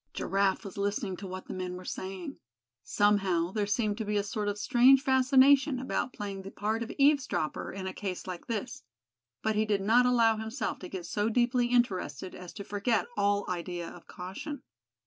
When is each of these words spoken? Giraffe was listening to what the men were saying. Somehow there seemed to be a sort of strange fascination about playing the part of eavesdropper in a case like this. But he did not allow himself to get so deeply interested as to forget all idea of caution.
Giraffe 0.13 0.65
was 0.65 0.79
listening 0.79 1.15
to 1.17 1.27
what 1.27 1.45
the 1.45 1.53
men 1.53 1.75
were 1.75 1.85
saying. 1.85 2.39
Somehow 2.83 3.51
there 3.51 3.67
seemed 3.67 3.99
to 3.99 4.03
be 4.03 4.17
a 4.17 4.23
sort 4.23 4.47
of 4.47 4.57
strange 4.57 5.03
fascination 5.03 5.77
about 5.77 6.11
playing 6.11 6.41
the 6.41 6.49
part 6.49 6.81
of 6.81 6.91
eavesdropper 6.97 7.71
in 7.71 7.85
a 7.85 7.93
case 7.93 8.25
like 8.25 8.47
this. 8.47 8.81
But 9.43 9.55
he 9.55 9.63
did 9.65 9.81
not 9.81 10.07
allow 10.07 10.37
himself 10.37 10.79
to 10.79 10.89
get 10.89 11.05
so 11.05 11.29
deeply 11.29 11.67
interested 11.67 12.33
as 12.33 12.51
to 12.53 12.63
forget 12.63 13.05
all 13.15 13.45
idea 13.47 13.87
of 13.89 14.07
caution. 14.07 14.63